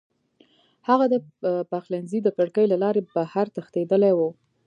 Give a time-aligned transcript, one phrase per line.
[0.87, 1.15] هغه د
[1.71, 4.19] پخلنځي د کړکۍ له لارې بهر تښتېدلی و